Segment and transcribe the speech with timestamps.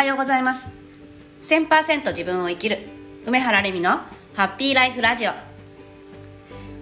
[0.00, 0.72] はようございます。
[1.42, 2.78] 1000%自分を生きる
[3.26, 3.98] 梅原レミの
[4.32, 5.32] ハッピーライフラジオ。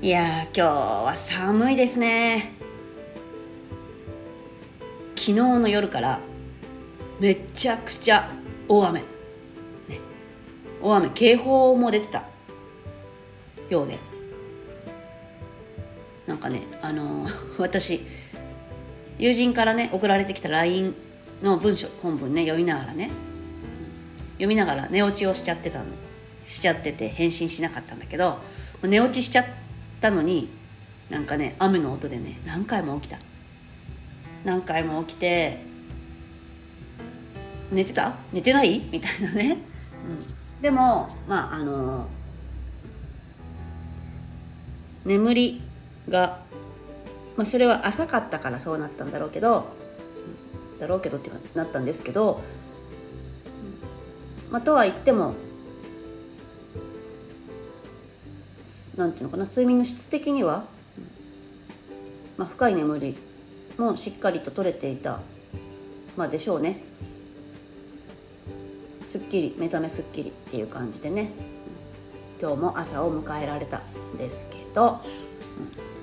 [0.00, 2.52] いや今日は寒いですね。
[5.16, 6.20] 昨日の夜から
[7.18, 8.30] めちゃくちゃ
[8.68, 9.06] 大雨、ね、
[10.80, 12.22] 大雨警報も出てた。
[13.68, 13.98] ようで。
[16.28, 18.00] なんかねあのー私
[19.18, 20.94] 友人からね送られてきた LINE
[21.42, 23.10] の文章本文ね読みながらね。
[24.32, 25.84] 読みながら寝落ちをしちゃってたの。
[26.44, 28.38] しちゃってて返信しなかったんだけど
[28.82, 29.44] 寝落ちしちゃっ
[30.00, 30.48] たのに
[31.10, 33.18] なんかね雨の音でね何回も起きた。
[34.44, 35.58] 何回も起きて
[37.70, 38.14] 寝てた？
[38.32, 38.80] 寝てない？
[38.90, 39.58] みたいなね、
[40.08, 42.06] うん、でもまああの
[45.04, 45.62] 眠り
[46.08, 46.40] が
[47.36, 49.66] まあ、それは浅かったからそうなったんだろうけど
[50.78, 52.40] だろうけどってなったんですけど、
[54.50, 55.34] まあ、とは言っても
[58.96, 60.64] なんていうのかな睡眠の質的には、
[62.36, 63.16] まあ、深い眠り
[63.76, 65.20] もしっかりと取れていた、
[66.16, 66.82] まあ、でしょうね。
[69.06, 71.30] すっきり目覚めすっきりっていう感じでね。
[72.40, 73.78] 今日も朝を迎えられた
[74.14, 75.00] んですけど、
[75.60, 75.97] うん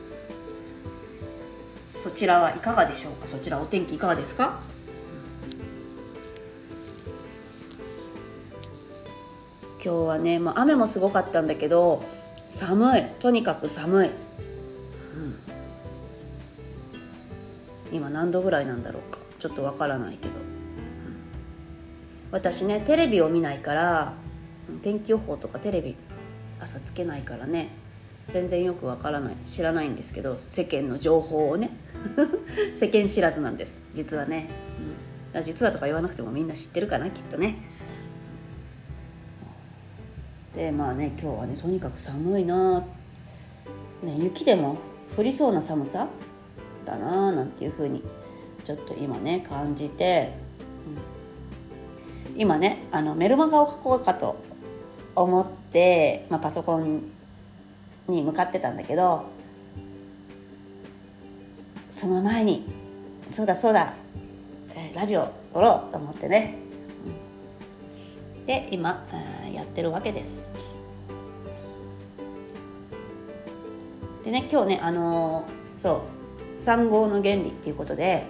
[2.06, 3.26] そちらはいかがでしょうか？
[3.26, 4.60] そちらお天気いかがですか？
[9.84, 12.04] 今日はね、まあ、雨もすごかったんだけど
[12.48, 13.04] 寒い。
[13.20, 14.16] とにかく寒い、うん、
[17.92, 19.18] 今何度ぐらいなんだろうか？
[19.40, 20.42] ちょっとわからないけど、うん、
[22.30, 24.14] 私ねテレビを見ないから
[24.84, 25.96] 天気予報とかテレビ
[26.60, 27.70] 朝つけないからね。
[28.30, 31.70] 全然よくわからない知らないんですけど世間の情報をね
[32.74, 33.82] 世間知らずなんです。
[33.94, 34.50] 実はね、
[35.34, 37.56] うん、実はとか言わなくてもみんな知ってるかなきっとね。
[40.56, 42.86] でまあね今日はねとにかく寒いな、ね、
[44.18, 44.78] 雪でも
[45.18, 46.08] 降りそうな寒さ
[46.86, 48.02] だななんていうふうに
[48.66, 50.34] ちょっと今ね感じて、
[52.34, 54.38] うん、今ねあのメルマガを書こうかと
[55.16, 57.04] 思って、まあ、パソコン
[58.08, 59.26] に向かってたんだけど
[61.92, 62.66] その前に
[63.30, 63.94] そうだそうだ
[64.94, 66.56] ラジオ撮ろうと思ってね。
[68.46, 69.06] で今
[69.54, 70.54] やってるわけです。
[74.24, 76.04] でね今日ねあのー、そ
[76.60, 78.24] う産後の原理っていうことで、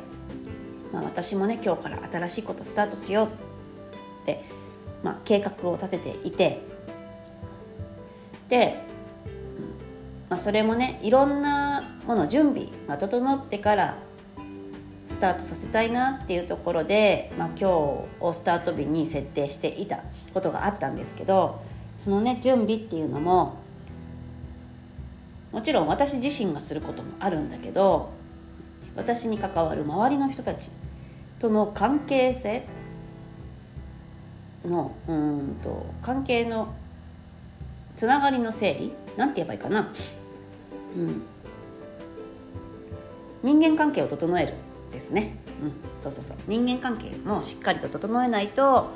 [0.94, 3.30] まあ、私もね今日から新しいことスタートしようっ
[4.26, 4.44] て、
[5.04, 6.62] まあ、計画を立てていて。
[8.50, 8.80] で
[10.30, 13.98] まあ、それもねいろんなもの準備が整ってから
[15.08, 17.64] スタートさせたいなっていうところで、まあ、今日
[18.20, 20.04] をスタート日に設定していた
[20.34, 21.62] ことがあったんですけど
[21.98, 23.58] そのね準備っていうのも
[25.52, 28.12] もちろん私自身がすることもあるんだけど
[28.96, 30.70] 私に関わる周りの人たち
[31.40, 32.66] との関係性
[34.66, 36.74] のうんと関係の
[37.96, 39.94] つながりの整理なんて言えばいいかな、
[40.98, 41.24] うん、
[43.44, 44.54] 人間関係を整える
[44.92, 46.38] ですね、うん、そうそうそう。
[46.48, 48.92] 人間関係もしっかりと整えないと、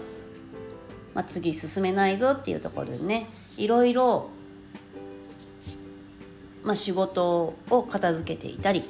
[1.14, 3.28] まあ、次進めないぞっていうところでね。
[3.58, 4.30] いろいろ、
[6.64, 8.84] まあ、仕事を片付けていたり、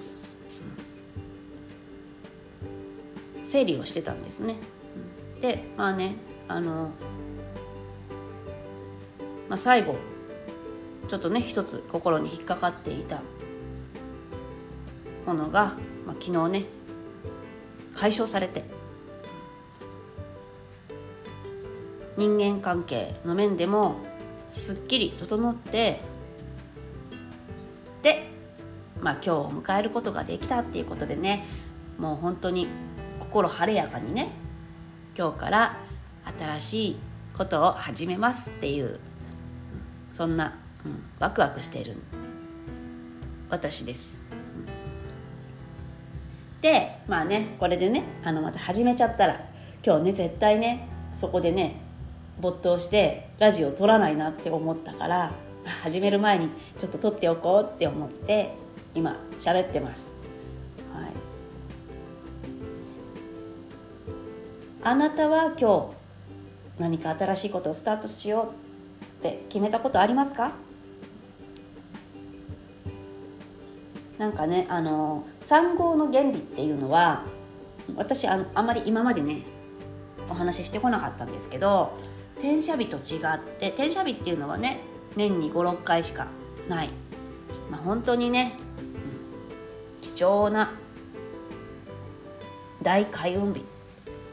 [3.37, 4.55] うん、整理をしてたんですね。
[5.41, 6.15] でまあね
[6.47, 6.91] あの
[9.47, 9.95] まあ、最後
[11.09, 13.21] ちょっとね一つ心に引っかかっていた
[15.25, 15.73] ものが、
[16.05, 16.65] まあ、昨日ね
[17.95, 18.63] 解消されて
[22.17, 23.95] 人間関係の面でも
[24.49, 26.01] すっきり整って
[28.03, 28.27] で、
[29.01, 31.45] まあ、今日を迎えることができたっていうことでね
[31.97, 32.67] もう本当に
[33.19, 34.29] 心晴れやかにね
[35.17, 35.77] 今日から
[36.37, 36.95] 新しい
[37.37, 38.99] ことを始めますっていう
[40.11, 41.95] そんな、うん、ワクワクしている
[43.49, 44.15] 私です、
[46.61, 49.41] でまあねこれでねあのまた始めちゃったら
[49.85, 50.87] 今日ね絶対ね
[51.19, 51.81] そこでね
[52.39, 55.31] 没頭してラジオ撮らないなって思ったから
[55.83, 58.53] 始める前にちょっと撮っておこうって思って
[58.95, 60.11] 今喋ってます、
[60.93, 61.11] はい、
[64.83, 65.91] あなたは今
[66.77, 68.53] 日何か新しいことをスタートしよ
[69.21, 70.53] うって決めたことありますか？
[74.19, 77.23] なんかねあの産後の原理っていうのは
[77.95, 79.43] 私ああまり今までね
[80.29, 81.97] お話ししてこなかったんですけど
[82.35, 84.81] 転写日と違って転写日っていうのはね
[85.15, 86.27] 年に56回しか
[86.67, 86.89] ない、
[87.71, 88.53] まあ、本当にね、
[90.01, 90.71] 貴重な
[92.83, 93.63] 大開運日っ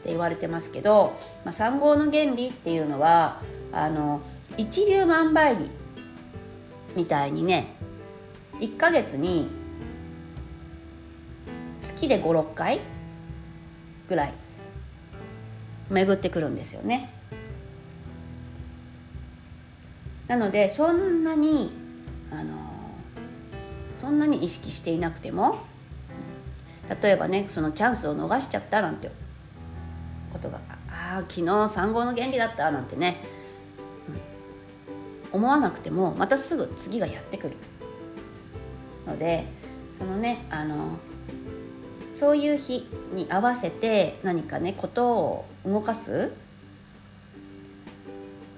[0.03, 3.41] て言われてますけど、まあ、3号の原理っていうのは
[3.71, 4.21] あの
[4.55, 5.69] 一粒万倍日
[6.95, 7.75] みたいにね
[8.59, 9.47] 1ヶ月に
[11.97, 12.79] 月で56回
[14.07, 14.33] ぐらい
[15.89, 17.11] 巡ってくるんですよね。
[20.27, 21.71] なのでそんなに
[22.31, 22.55] あの
[23.97, 25.59] そんなに意識していなくても
[27.01, 29.09] 例えばねそのチャンスを逃しちゃったなんて
[30.33, 30.59] ことが
[30.89, 33.23] ああ昨日3号の原理だったなんてね、
[35.31, 37.55] うん、思わなくてもまたすぐ次がやってくる
[39.07, 39.45] ので
[39.97, 40.99] そのねあの
[42.17, 46.33] そういう日に合わせて何かねことを動かす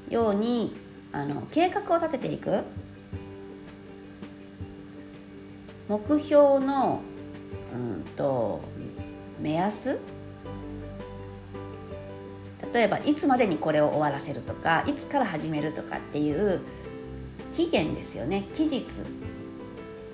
[0.09, 0.73] ように
[1.11, 2.61] あの計画を立てていく。
[5.89, 7.01] 目標の
[7.73, 8.61] うんと
[9.41, 9.99] 目安。
[12.73, 16.61] 例えばいつまでにこれを終わらせるとかいつから始めるとかっていう
[17.53, 18.47] 期限ですよね。
[18.53, 18.85] 期日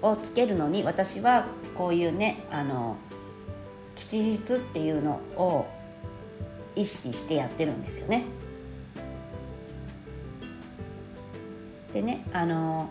[0.02, 1.46] をつけるのに私は
[1.78, 2.98] こういうねあの
[3.96, 5.68] 吉日っていうのを
[6.76, 8.24] 意識してやってるんですよね。
[11.94, 12.90] でねあの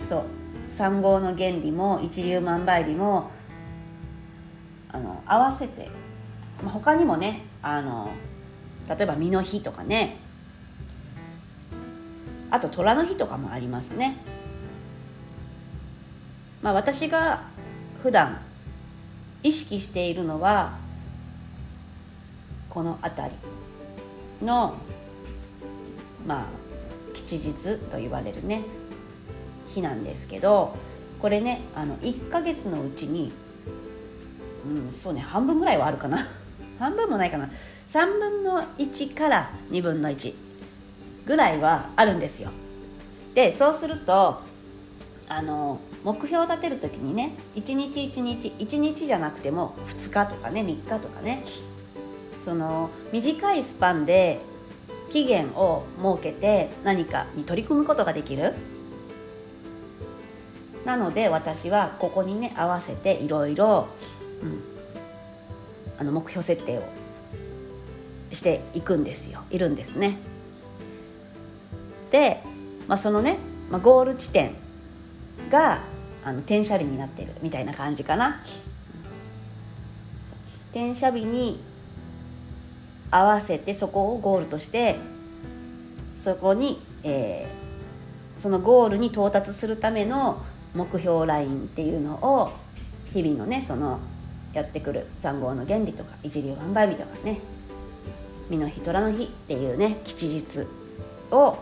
[0.00, 0.24] そう
[0.70, 3.30] 三号の原理も一粒万倍日も
[4.90, 5.90] あの合わせて、
[6.62, 8.10] まあ、他にもねあの
[8.88, 10.16] 例えば身の日とかね
[12.50, 14.16] あと虎の日とかもありますね。
[16.62, 17.42] まあ、私が
[18.02, 18.38] 普段
[19.44, 20.78] 意識しているのは
[22.70, 23.30] この辺
[24.40, 24.74] りの
[26.26, 26.44] まあ
[27.14, 28.64] 吉日と言われるね
[29.68, 30.74] 日なんですけど
[31.20, 33.32] これねあの1ヶ月のうちに
[34.66, 36.18] うんそうね半分ぐらいはあるかな。
[36.80, 37.50] 半分もないかな。
[37.90, 40.34] 3分の1から2分の1
[41.26, 42.50] ぐらいはあるんですよ。
[43.34, 44.40] でそうすると
[45.28, 51.44] あの目標を立てる時にね1日1日1日じゃなくても2日とかね3日とかね。
[52.44, 54.38] その短いスパンで
[55.10, 58.52] 期限を設けて何かに取り組むことができる。
[60.84, 63.88] なので私はここにね合わせていろいろ
[65.98, 66.82] 目標設定を
[68.32, 69.44] していくんですよ。
[69.50, 70.18] いるんですね。
[72.10, 72.42] で、
[72.86, 73.38] まあ、そのね、
[73.70, 74.54] まあ、ゴール地点
[75.50, 75.82] が
[76.24, 78.42] あの転写日になってるみたいな感じかな。
[80.70, 81.62] 転写日に
[83.10, 84.96] 合わせてそこをゴールとして
[86.10, 90.42] そこに、えー、そのゴールに到達するための
[90.74, 92.52] 目標ラインっていうのを
[93.12, 94.00] 日々のねその
[94.52, 97.38] やってくる残号の原理とか一流万倍日とかね。
[98.50, 100.66] 身の日虎の日っていうね吉日
[101.30, 101.58] を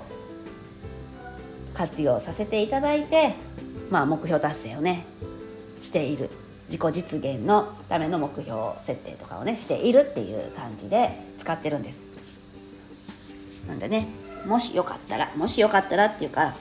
[1.74, 3.34] 活用させていただいて
[3.90, 5.04] まあ、目標達成をね
[5.80, 6.30] している。
[6.68, 12.06] 自己実現のための目標設定とかをねしているっていう感じで使ってるんです。
[13.68, 14.08] なんでね
[14.46, 16.54] もしよかったらもしよかったらっていうか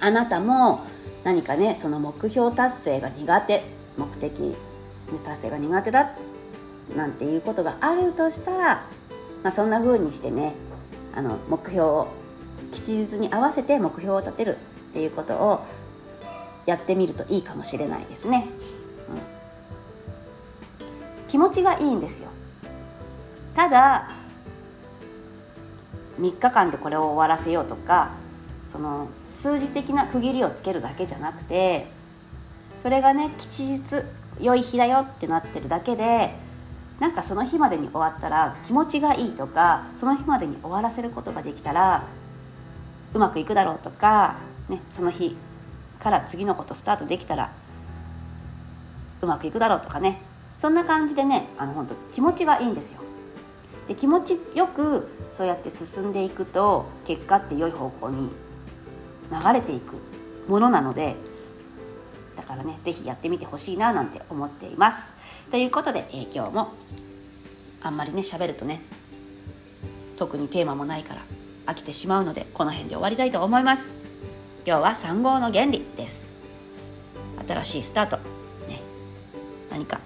[0.00, 0.84] あなたも
[1.24, 3.62] 何かねその目標達成が苦手
[3.96, 4.56] 目的
[5.24, 6.10] 達成が苦手だ
[6.96, 8.86] なんていうことがあるとしたら、
[9.42, 10.54] まあ、そんな風にしてね
[11.14, 12.08] あの目標を
[12.72, 14.56] 吉日に合わせて目標を立てる
[14.90, 15.64] っていうことを
[16.68, 18.46] やってみるといいかもしれないですね、
[20.80, 20.84] う
[21.24, 22.28] ん、気持ちがいいんですよ。
[23.54, 24.10] ただ
[26.20, 28.10] 3日間でこれを終わらせようとか
[28.66, 31.86] その数字的な区切りをつけるだけじゃなくて
[32.74, 34.04] それがね吉日
[34.38, 36.34] 良い日だよってなってるだけで
[37.00, 42.04] なんかその日までに終わったら気持ちがいいとかその日までに終わらせることができたら
[43.14, 44.36] うまくいくだろうとか、
[44.68, 45.34] ね、その日
[46.00, 47.52] から次のことスタートできたら
[49.20, 50.20] うまくいくだろうとかね。
[50.56, 53.00] そんな感じでねあの本当気持ちがいいんですよ。
[53.86, 58.30] で気持ちよくそうやって進んでいくと結果って良い方向に
[59.30, 59.94] 流れていく
[60.48, 61.16] ものなので
[62.36, 65.14] だからね是非やってみてほしいななんて思っています。
[65.50, 66.72] ということで、えー、今日も
[67.80, 68.82] あんまりね喋るとね
[70.16, 71.22] 特にテーマもないから
[71.66, 74.07] 飽きてしまうのでこの辺で終わりたいと思います。
[74.68, 76.26] 今日は3号の原理です。
[77.48, 78.18] 新しいスタート、
[78.68, 78.82] ね、
[79.70, 79.98] 何か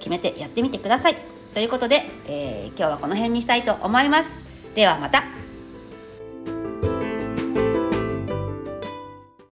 [0.00, 1.16] 決めてやってみてください。
[1.54, 4.46] ということで、えー今日はこの辺にしたいと思います。
[4.74, 5.41] ではまた。